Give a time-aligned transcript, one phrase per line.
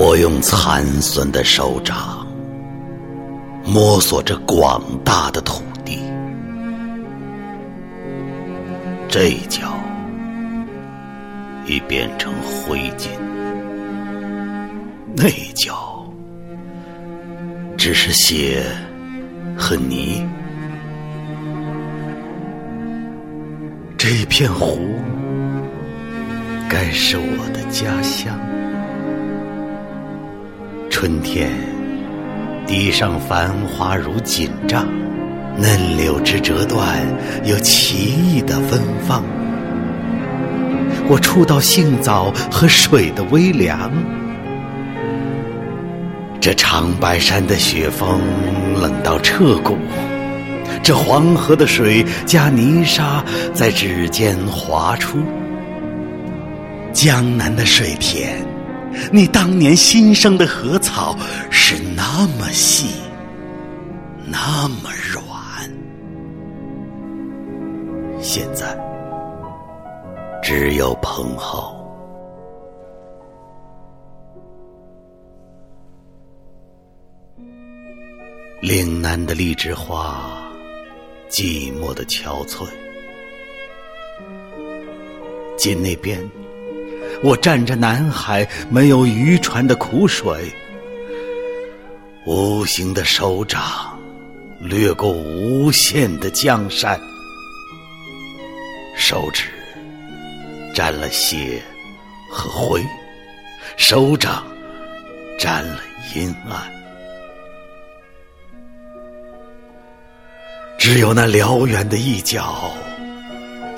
[0.00, 2.24] 我用残损的手掌
[3.64, 5.98] 摸索着广大的土地，
[9.08, 9.76] 这一角
[11.66, 13.08] 已变成灰烬，
[15.16, 16.08] 那一角
[17.76, 18.64] 只是血
[19.56, 20.24] 和泥。
[23.96, 24.78] 这片湖
[26.70, 28.38] 该是我的家乡。
[31.00, 31.48] 春天，
[32.66, 34.84] 地上繁花如锦帐，
[35.56, 36.98] 嫩柳枝折断，
[37.44, 39.22] 有奇异的芬芳。
[41.08, 43.92] 我触到杏枣和水的微凉，
[46.40, 48.20] 这长白山的雪峰
[48.74, 49.78] 冷到彻骨，
[50.82, 55.20] 这黄河的水加泥沙在指尖滑出，
[56.92, 58.44] 江南的水田。
[59.12, 61.16] 你当年新生的禾草
[61.50, 62.88] 是那么细，
[64.26, 65.24] 那么软，
[68.20, 68.78] 现在
[70.42, 71.76] 只有蓬蒿。
[78.60, 80.50] 岭南的荔枝花，
[81.30, 82.66] 寂寞的憔悴。
[85.56, 86.20] 近那边。
[87.20, 90.52] 我站着南海没有渔船的苦水，
[92.24, 93.98] 无形的手掌
[94.60, 96.98] 掠过无限的江山，
[98.96, 99.48] 手指
[100.72, 101.60] 沾了血
[102.30, 102.84] 和灰，
[103.76, 104.46] 手掌
[105.40, 105.80] 沾了
[106.14, 106.70] 阴暗，
[110.78, 112.72] 只有那辽远的一角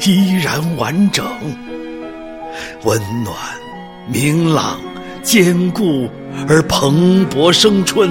[0.00, 1.27] 依然完整。
[2.84, 3.36] 温暖、
[4.09, 4.81] 明朗、
[5.23, 6.09] 坚固
[6.48, 8.11] 而蓬勃生春，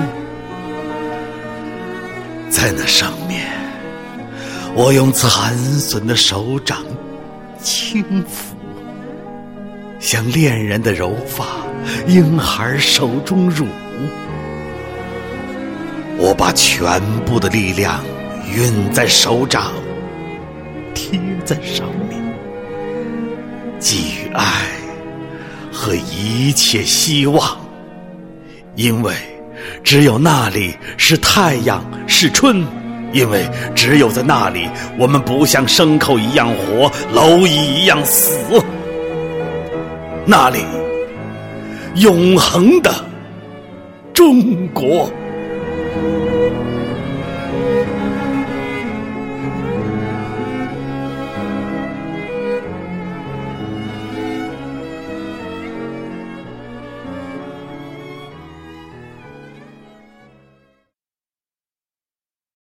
[2.51, 3.47] 在那上面，
[4.75, 6.77] 我用残损的手掌
[7.59, 8.53] 轻抚，
[9.99, 11.45] 像恋人的柔发，
[12.05, 13.65] 婴孩手中乳。
[16.15, 18.03] 我把全部的力量
[18.55, 19.71] 运在手掌，
[20.93, 22.08] 贴在上面。
[23.79, 24.43] 给予爱
[25.71, 27.57] 和一切希望，
[28.75, 29.13] 因为
[29.83, 32.65] 只有那里是太阳，是春；
[33.13, 38.37] 因为只有在那里，我们不像牲口一样活，蝼蚁一样死。
[40.25, 40.59] 那里，
[41.95, 42.93] 永恒的
[44.13, 45.09] 中国。